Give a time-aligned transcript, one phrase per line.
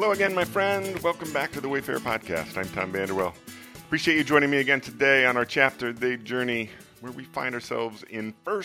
[0.00, 0.96] Hello again, my friend.
[1.00, 2.56] Welcome back to the Wayfarer Podcast.
[2.56, 3.34] I'm Tom Vanderwell.
[3.74, 8.04] Appreciate you joining me again today on our chapter day journey where we find ourselves
[8.08, 8.62] in 1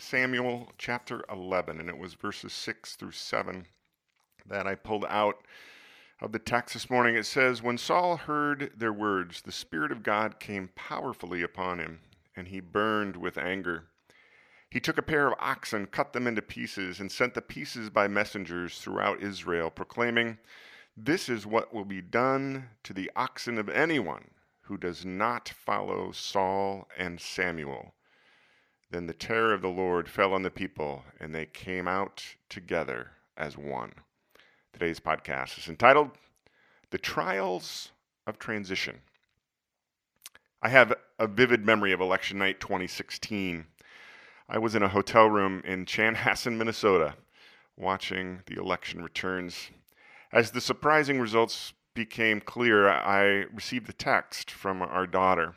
[0.00, 3.64] Samuel chapter 11, and it was verses 6 through 7
[4.46, 5.46] that I pulled out
[6.20, 7.14] of the text this morning.
[7.14, 12.00] It says, When Saul heard their words, the Spirit of God came powerfully upon him,
[12.34, 13.84] and he burned with anger.
[14.68, 18.08] He took a pair of oxen, cut them into pieces, and sent the pieces by
[18.08, 20.38] messengers throughout Israel, proclaiming,
[20.96, 24.32] This is what will be done to the oxen of anyone
[24.62, 27.94] who does not follow Saul and Samuel.
[28.90, 33.12] Then the terror of the Lord fell on the people, and they came out together
[33.38, 33.94] as one.
[34.74, 36.10] Today's podcast is entitled
[36.90, 37.90] The Trials
[38.26, 39.00] of Transition.
[40.60, 43.64] I have a vivid memory of election night 2016.
[44.46, 47.14] I was in a hotel room in Chanhassen, Minnesota,
[47.78, 49.70] watching the election returns.
[50.32, 55.54] As the surprising results became clear, I received a text from our daughter.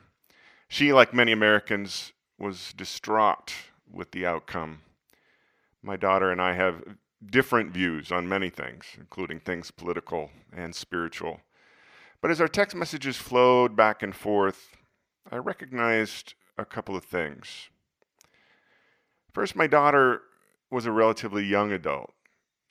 [0.68, 3.54] She, like many Americans, was distraught
[3.90, 4.82] with the outcome.
[5.82, 6.84] My daughter and I have
[7.26, 11.40] different views on many things, including things political and spiritual.
[12.20, 14.76] But as our text messages flowed back and forth,
[15.32, 17.70] I recognized a couple of things.
[19.32, 20.24] First, my daughter
[20.70, 22.15] was a relatively young adult.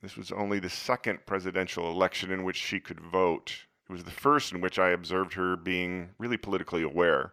[0.05, 3.65] This was only the second presidential election in which she could vote.
[3.89, 7.33] It was the first in which I observed her being really politically aware.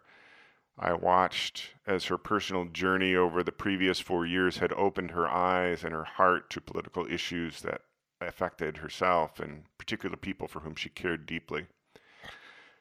[0.79, 5.83] I watched as her personal journey over the previous four years had opened her eyes
[5.83, 7.81] and her heart to political issues that
[8.21, 11.67] affected herself and particular people for whom she cared deeply.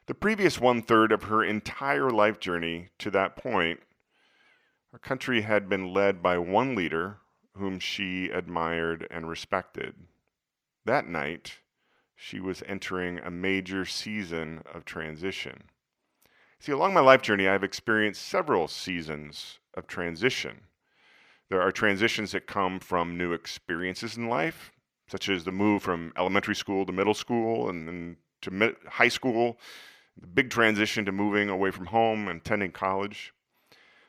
[0.05, 3.81] The previous one third of her entire life journey to that point
[4.93, 7.17] our country had been led by one leader
[7.55, 9.95] whom she admired and respected.
[10.85, 11.59] That night,
[12.15, 15.63] she was entering a major season of transition.
[16.59, 20.61] See, along my life journey, I've experienced several seasons of transition.
[21.49, 24.71] There are transitions that come from new experiences in life,
[25.07, 29.59] such as the move from elementary school to middle school and then to high school,
[30.19, 33.33] the big transition to moving away from home and attending college.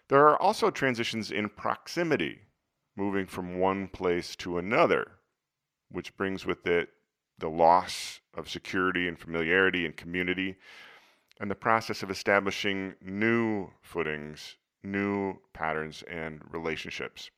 [0.09, 2.41] There are also transitions in proximity,
[2.97, 5.13] moving from one place to another,
[5.91, 6.91] which brings with it
[7.39, 10.57] the loss of security and familiarity and community,
[11.41, 17.31] and the process of establishing new footings, new patterns, and relationships.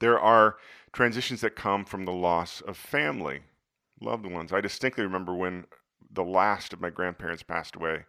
[0.00, 0.56] There are
[0.92, 3.40] transitions that come from the loss of family,
[4.00, 4.52] loved ones.
[4.52, 5.66] I distinctly remember when
[6.10, 8.04] the last of my grandparents passed away,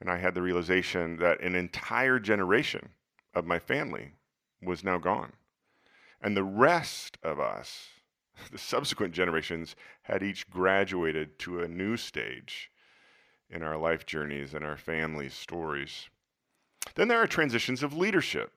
[0.00, 2.90] and I had the realization that an entire generation
[3.34, 4.12] of my family
[4.62, 5.32] was now gone.
[6.20, 7.88] And the rest of us,
[8.52, 12.70] the subsequent generations, had each graduated to a new stage
[13.50, 16.08] in our life journeys and our family stories.
[16.94, 18.52] Then there are transitions of leadership.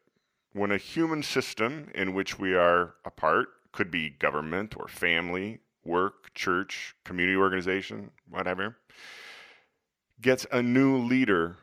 [0.53, 5.59] When a human system in which we are a part, could be government or family,
[5.83, 8.77] work, church, community organization, whatever,
[10.21, 11.57] gets a new leader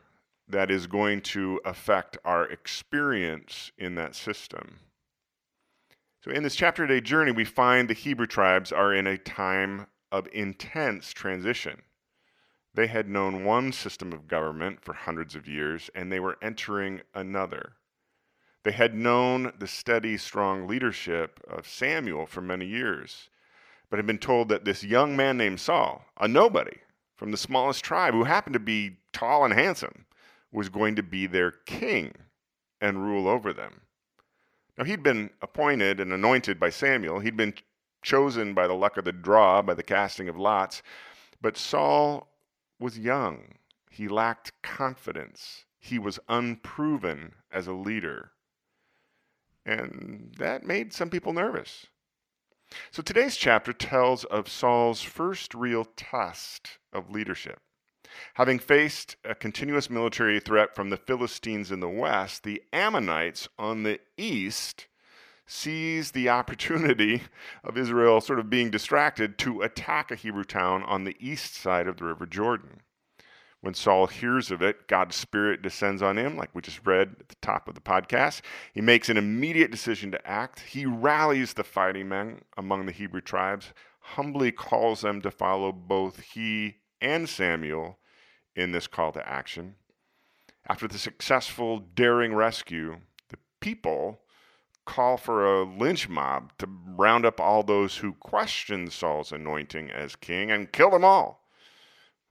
[0.47, 4.79] that is going to affect our experience in that system.
[6.19, 9.87] So, in this chapter day journey, we find the Hebrew tribes are in a time
[10.11, 11.83] of intense transition.
[12.73, 17.01] They had known one system of government for hundreds of years, and they were entering
[17.13, 17.73] another.
[18.63, 23.29] They had known the steady, strong leadership of Samuel for many years,
[23.89, 26.77] but had been told that this young man named Saul, a nobody
[27.15, 30.05] from the smallest tribe who happened to be tall and handsome,
[30.51, 32.13] was going to be their king
[32.81, 33.81] and rule over them.
[34.77, 37.55] Now, he'd been appointed and anointed by Samuel, he'd been
[38.03, 40.83] chosen by the luck of the draw, by the casting of lots,
[41.41, 42.27] but Saul
[42.79, 43.55] was young.
[43.89, 45.65] He lacked confidence.
[45.79, 48.31] He was unproven as a leader.
[49.65, 51.87] And that made some people nervous.
[52.91, 57.59] So today's chapter tells of Saul's first real test of leadership.
[58.35, 63.83] Having faced a continuous military threat from the Philistines in the west, the Ammonites on
[63.83, 64.87] the east
[65.45, 67.23] seized the opportunity
[67.63, 71.87] of Israel sort of being distracted to attack a Hebrew town on the east side
[71.87, 72.81] of the River Jordan.
[73.61, 77.29] When Saul hears of it, God's Spirit descends on him, like we just read at
[77.29, 78.41] the top of the podcast.
[78.71, 80.59] He makes an immediate decision to act.
[80.59, 86.19] He rallies the fighting men among the Hebrew tribes, humbly calls them to follow both
[86.19, 87.97] he and Samuel
[88.57, 89.75] in this call to action.
[90.67, 92.97] After the successful, daring rescue,
[93.29, 94.19] the people
[94.85, 100.15] call for a lynch mob to round up all those who question Saul's anointing as
[100.15, 101.43] king and kill them all.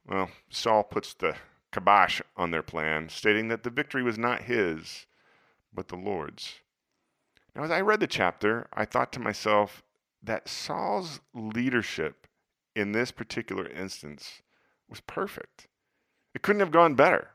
[0.05, 1.35] Well, Saul puts the
[1.71, 5.05] kibosh on their plan, stating that the victory was not his,
[5.73, 6.55] but the Lord's.
[7.55, 9.83] Now, as I read the chapter, I thought to myself
[10.21, 12.27] that Saul's leadership
[12.75, 14.41] in this particular instance
[14.89, 15.67] was perfect.
[16.37, 17.31] It couldn't have gone better.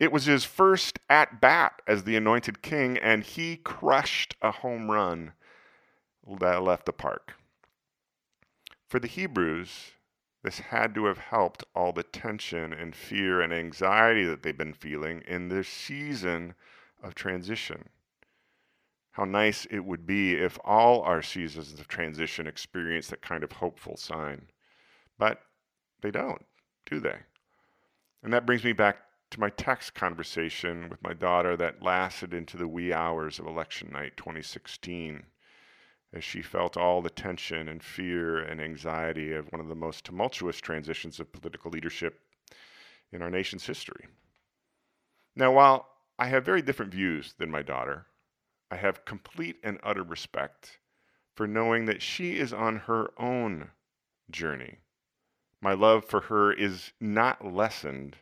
[0.00, 4.90] It was his first at bat as the anointed king, and he crushed a home
[4.90, 5.34] run
[6.40, 7.34] that left the park.
[8.88, 9.90] For the Hebrews,
[10.42, 14.72] this had to have helped all the tension and fear and anxiety that they've been
[14.72, 16.54] feeling in this season
[17.02, 17.90] of transition.
[19.10, 23.52] How nice it would be if all our seasons of transition experienced that kind of
[23.52, 24.48] hopeful sign.
[25.18, 25.42] But
[26.00, 26.46] they don't,
[26.86, 27.18] do they?
[28.22, 28.98] And that brings me back
[29.30, 33.90] to my text conversation with my daughter that lasted into the wee hours of election
[33.90, 35.24] night 2016
[36.12, 40.04] as she felt all the tension and fear and anxiety of one of the most
[40.04, 42.20] tumultuous transitions of political leadership
[43.10, 44.06] in our nation's history.
[45.34, 48.06] Now, while I have very different views than my daughter,
[48.70, 50.78] I have complete and utter respect
[51.34, 53.70] for knowing that she is on her own
[54.30, 54.78] journey.
[55.62, 58.16] My love for her is not lessened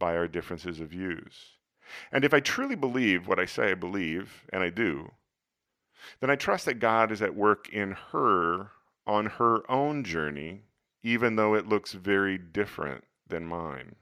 [0.00, 1.56] by our differences of views.
[2.10, 5.12] And if I truly believe what I say I believe, and I do,
[6.18, 8.72] then I trust that God is at work in her
[9.06, 10.64] on her own journey,
[11.04, 13.94] even though it looks very different than mine.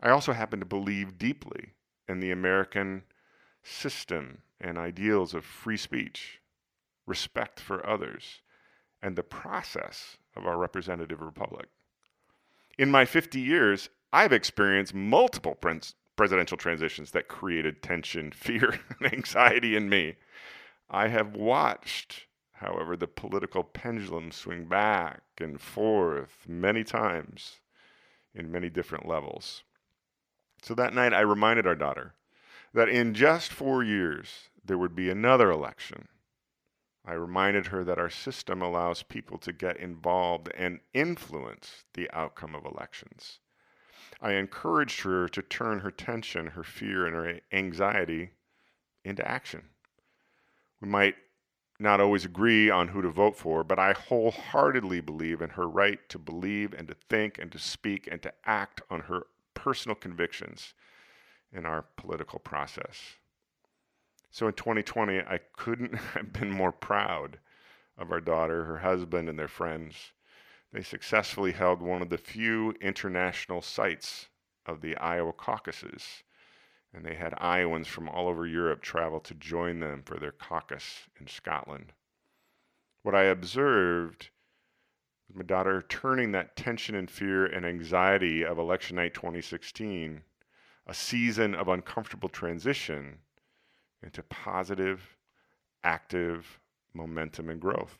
[0.00, 1.74] I also happen to believe deeply
[2.08, 3.04] in the American
[3.62, 6.40] system and ideals of free speech,
[7.06, 8.40] respect for others,
[9.00, 11.66] and the process of our representative republic.
[12.78, 15.58] In my 50 years, I've experienced multiple
[16.16, 20.16] presidential transitions that created tension, fear, and anxiety in me.
[20.88, 27.60] I have watched, however, the political pendulum swing back and forth many times
[28.34, 29.62] in many different levels.
[30.62, 32.14] So that night, I reminded our daughter
[32.74, 36.08] that in just four years, there would be another election.
[37.06, 42.54] I reminded her that our system allows people to get involved and influence the outcome
[42.54, 43.38] of elections.
[44.20, 48.30] I encouraged her to turn her tension, her fear, and her anxiety
[49.04, 49.68] into action.
[50.80, 51.14] We might
[51.78, 56.00] not always agree on who to vote for, but I wholeheartedly believe in her right
[56.08, 60.74] to believe and to think and to speak and to act on her personal convictions
[61.52, 63.16] in our political process.
[64.36, 67.38] So in 2020, I couldn't have been more proud
[67.96, 70.12] of our daughter, her husband, and their friends.
[70.74, 74.28] They successfully held one of the few international sites
[74.66, 76.22] of the Iowa caucuses
[76.92, 81.08] and they had Iowans from all over Europe travel to join them for their caucus
[81.18, 81.94] in Scotland.
[83.04, 84.28] What I observed
[85.28, 90.24] was my daughter turning that tension and fear and anxiety of election night 2016,
[90.86, 93.20] a season of uncomfortable transition,
[94.06, 95.16] into positive,
[95.84, 96.58] active
[96.94, 97.98] momentum and growth.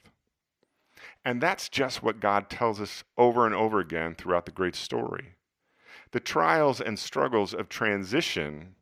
[1.25, 5.35] And that's just what God tells us over and over again throughout the great story.
[6.12, 8.76] The trials and struggles of transition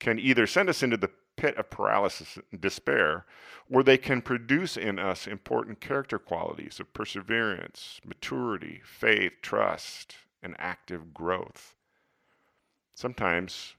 [0.00, 3.26] can either send us into the pit of paralysis and despair,
[3.70, 10.56] or they can produce in us important character qualities of perseverance, maturity, faith, trust, and
[10.58, 11.74] active growth.
[12.94, 13.74] Sometimes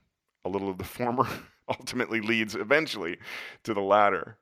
[0.45, 1.27] a little of the former
[1.79, 3.17] ultimately leads eventually
[3.63, 4.37] to the latter.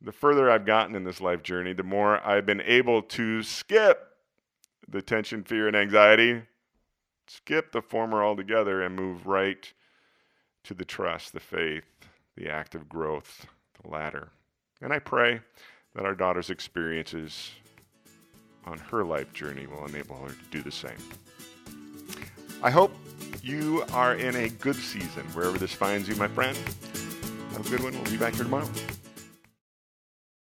[0.00, 4.10] The further I've gotten in this life journey, the more I've been able to skip
[4.88, 6.42] the tension, fear, and anxiety,
[7.26, 9.72] skip the former altogether, and move right
[10.64, 11.84] to the trust, the faith,
[12.36, 13.46] the active growth,
[13.82, 14.28] the latter.
[14.82, 15.40] And I pray
[15.94, 17.50] that our daughter's experiences
[18.66, 20.98] on her life journey will enable her to do the same.
[22.62, 22.94] I hope
[23.44, 26.56] you are in a good season wherever this finds you, my friend.
[27.52, 27.92] Have a good one.
[27.92, 28.68] We'll be back here tomorrow.